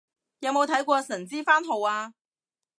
[0.39, 2.15] 有冇睇過神之番號啊